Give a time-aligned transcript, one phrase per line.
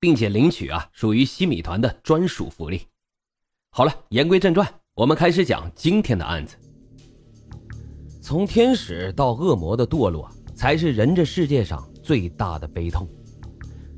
[0.00, 2.82] 并且领取啊，属于西米团的专属福利。
[3.70, 6.56] 好了，言归正传，我们开始讲今天的案子。
[8.20, 13.08] 从天使到恶魔的堕落，才是人这世界上最大的悲痛。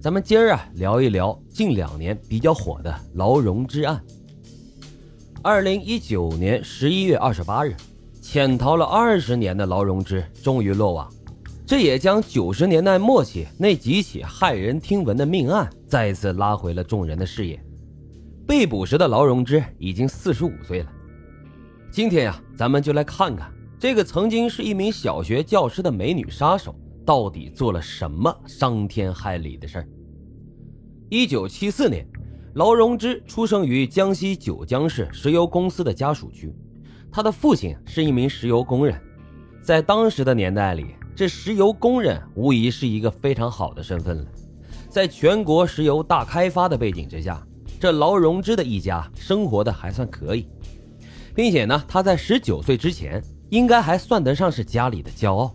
[0.00, 4.02] 咱们今儿啊，聊一聊近两年比较火的劳荣枝案。
[5.42, 7.74] 二零一九年十一月二十八日，
[8.22, 11.12] 潜逃了二十年的劳荣枝终于落网。
[11.70, 17.64] 这也将九十年代末期那几起骇人听闻的命案再次拉回了众人的视野。
[18.44, 20.92] 被捕时的劳荣枝已经四十五岁了。
[21.92, 26.74] 今天呀，咱们就来看看这个曾经是一名小学教师的美女杀手
[27.06, 29.88] 到底做了什么伤天害理的事儿。
[31.08, 32.04] 一九七四年，
[32.54, 36.52] 劳荣枝出生于江西九江市石油公司的家属区，
[37.12, 39.00] 他的父亲是一名石油工人，
[39.62, 40.96] 在当时的年代里。
[41.20, 44.24] 这石油工人无疑是一个非常好的身份了，
[44.88, 47.46] 在全国石油大开发的背景之下，
[47.78, 50.48] 这劳荣枝的一家生活的还算可以，
[51.34, 55.54] 并且呢，他在十九岁之前应该还算得上是家里的骄傲。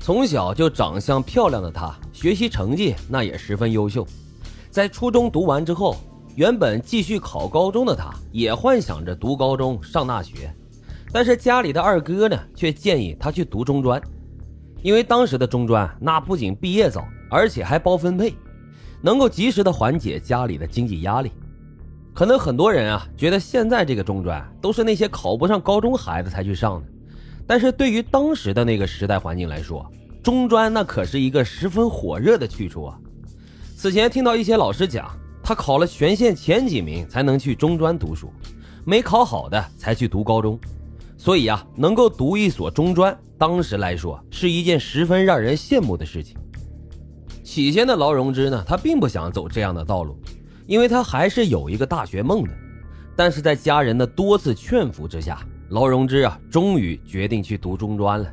[0.00, 4.04] 从小就长相漂亮的他，学习成绩那也十分优秀。
[4.68, 5.94] 在初中读完之后，
[6.34, 10.52] 原本继续考高中的他，也幻想着读高中上大学，
[11.12, 14.02] 但是家里的二哥呢，却建议他去读中专。
[14.86, 18.32] 因为当时的中专那不仅毕业早，而且还包分配，
[19.02, 21.32] 能够及时的缓解家里的经济压力。
[22.14, 26.86] 可能很多人啊觉得现在这个中专都是那些考不上高中孩子才去上的，
[27.48, 29.84] 但是对于当时的那个时代环境来说，
[30.22, 32.96] 中专那可是一个十分火热的去处啊。
[33.76, 35.10] 此前听到一些老师讲，
[35.42, 38.32] 他考了全县前几名才能去中专读书，
[38.84, 40.56] 没考好的才去读高中。
[41.16, 46.36] 所以啊，能够读一所中专，当时来说是一件十分让人羡慕的事情。
[47.42, 50.18] 起先的劳荣枝呢，他并不想走这样的道路，
[50.66, 52.50] 因为他还是有一个大学梦的。
[53.16, 55.40] 但是在家人的多次劝服之下，
[55.70, 58.30] 劳荣枝啊，终于决定去读中专了。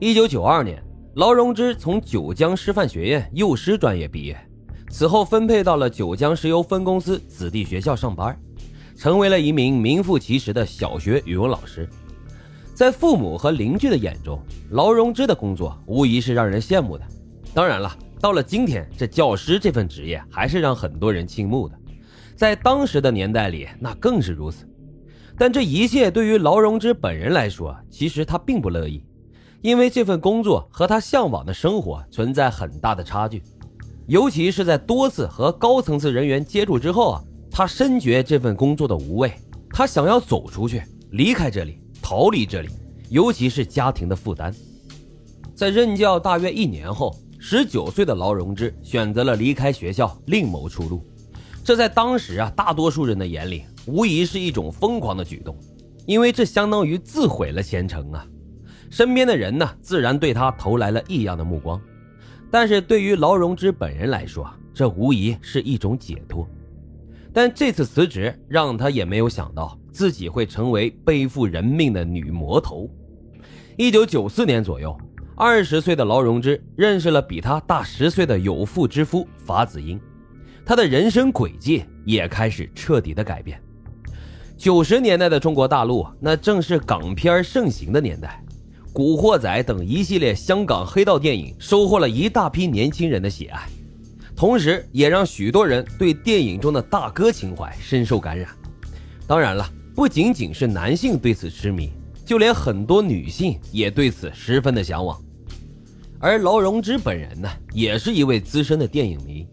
[0.00, 0.82] 一九九二年，
[1.16, 4.36] 劳荣枝从九江师范学院幼师专业毕业，
[4.88, 8.38] 此后分配到了九江石油分公司子弟学校上班。
[8.96, 11.86] 成为了一名名副其实的小学语文老师，
[12.74, 14.40] 在父母和邻居的眼中，
[14.70, 17.04] 劳荣枝的工作无疑是让人羡慕的。
[17.52, 21.78] 当然了，到了今天，这教师这份职业还是让很多人倾慕的，
[22.34, 24.66] 在当时的年代里，那更是如此。
[25.36, 29.04] 但这一切对于劳荣枝本人来说，其实他并不乐意，
[29.60, 33.42] 因为这份工作和他向往的生活存在很大的差距，
[34.06, 37.22] 尤其是在多次和高层次人员接触之后啊。
[37.58, 39.32] 他深觉这份工作的无味，
[39.70, 42.68] 他想要走出去，离开这里，逃离这里，
[43.08, 44.54] 尤其是家庭的负担。
[45.54, 51.02] 在任教大约一年后，十九岁的劳荣枝选择了离开学校，另谋出路。
[51.64, 55.56] 这在当时啊，大多数人的眼里，无疑是一种疯狂的举动，
[56.04, 58.26] 因为这相当于自毁了前程啊。
[58.90, 61.80] 身边的人呢，自然对他投来了异样的目光。
[62.50, 66.46] 但是对于劳荣枝本人来说，这无疑是一种解脱。
[67.36, 72.88] 但这次辞职让他也没有想到自己会成为背负人命的女魔头。
[73.76, 74.96] 一九九四年左右，
[75.36, 80.00] 二十岁的劳荣枝认识了比他大十岁的有妇之夫法子英，
[80.64, 83.60] 他的人生轨迹也开始彻底的改变。
[84.56, 88.42] 九十年代的中国大陆，那正是港片盛行的年代，
[88.94, 93.68] 《古惑仔》等一系列香港黑道电影收获了一大批年轻人的喜爱。
[94.36, 98.50] 同时，也让许多人对电影中的大哥情怀深受感染。
[99.26, 101.90] 当然了，不仅仅是男性对此痴迷，
[102.22, 105.18] 就连很多女性也对此十分的向往。
[106.20, 109.46] 而劳荣枝本人呢，也是一位资深的电影迷，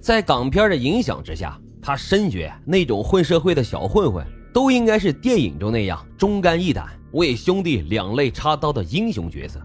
[0.00, 9.60] 在港片的影响之下，他深觉那种混社会的小混混都应该是电影中那样忠肝义胆、为兄弟两肋插刀的英雄角色，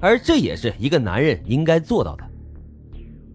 [0.00, 2.24] 而这也是一个男人应该做到的。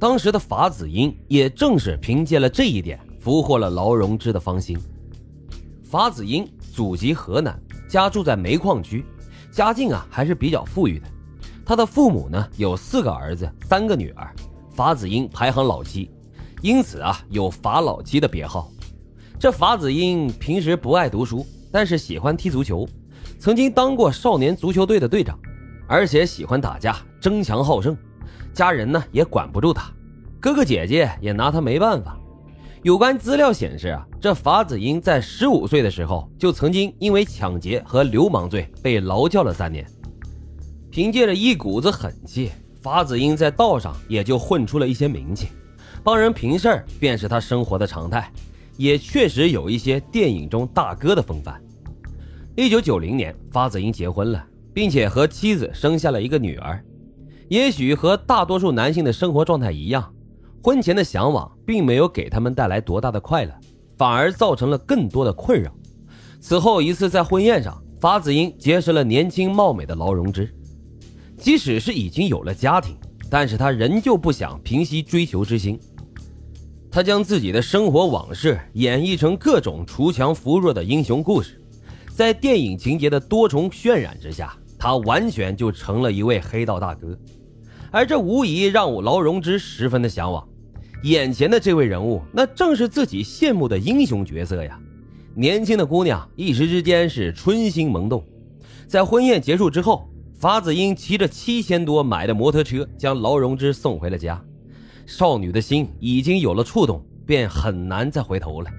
[0.03, 4.77] 当时的法子英也正是凭借了这一点，俘获了劳荣枝的芳心。
[5.81, 7.57] 法子英祖籍河南，
[7.87, 9.05] 家住在煤矿区，
[9.49, 11.07] 家境啊还是比较富裕的。
[11.65, 14.29] 他的父母呢有四个儿子，三个女儿，
[14.75, 16.11] 法子英排行老七，
[16.61, 18.69] 因此啊有法老七的别号。
[19.39, 22.85] 这法子英平时不爱读书，但是喜欢踢足球，
[23.39, 25.39] 曾经当过少年足球队的队长，
[25.87, 27.95] 而且喜欢打架，争强好胜。
[28.53, 29.91] 家人呢也管不住他，
[30.39, 32.17] 哥哥姐姐也拿他没办法。
[32.81, 39.85] 有关资料显示啊，这法子英在十五岁的时候就曾经因为抢劫和流氓罪被劳教了三年。
[40.91, 45.47] 凭借着一股子狠气，法子英在道上也就混出了一些名气，
[46.03, 48.29] 帮人平事儿便是他生活的常态，
[48.75, 51.59] 也确实有一些电影中大哥的风范。
[52.55, 56.83] 一九九零年，法子英结婚了，并且和妻子生下了一个女儿。
[57.53, 60.11] 也许和大多数男性的生活状态一样，
[60.63, 63.53] 婚前的向往并没有给他们带来多大的快乐，
[63.95, 65.71] 反而造成了更多的困扰。
[66.41, 70.51] 此后一次在婚宴上，法子英结识了年轻貌美的劳荣枝。
[71.37, 72.97] 即使是已经有了家庭，
[73.29, 75.79] 但是他仍旧不想平息追求之心。
[76.89, 81.61] 他将自己的生活往事演绎成各种锄强扶弱的英雄故事，
[82.15, 84.57] 在电影情节的多重渲染之下。
[84.75, 87.17] 他完全就成了一位黑道大哥，
[87.93, 90.43] 而这无疑让我劳荣枝十分的向往。
[91.03, 94.79] 眼前的这位人物，那正是自己羡慕的英雄角色呀！
[95.35, 98.25] 年轻的姑娘一时之间是春心萌动。
[98.87, 104.43] 在婚宴结束之后，法子英骑着七千多买的摩托车将劳荣枝送回了家。
[105.05, 108.71] 少女的心已经有了触动，便很难再回头了。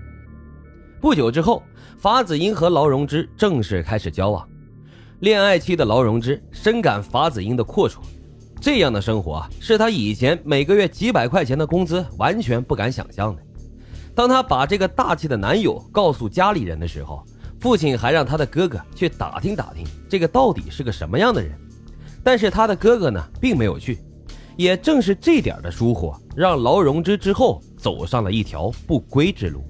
[1.00, 1.62] 不久之后，
[1.96, 4.44] 法子英和劳荣枝正式开始交往。
[5.20, 7.98] 恋爱期的劳荣枝深感法子英的阔绰，
[8.64, 13.42] 这样的生活是他以前每个月几百块钱的工资完全不敢想象的。
[14.14, 17.22] 当他把这个大气的男友告诉家里人的时候，
[17.60, 21.52] 父亲还让他的哥哥去打听打听这个到底是个什么样的人。
[22.22, 23.98] 但是他的哥哥呢，并没有去。
[24.56, 29.62] 也正是这点的疏忽，让劳荣枝之后走上了一条不归之路。